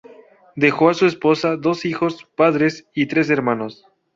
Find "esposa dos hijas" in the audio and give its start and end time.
1.05-2.23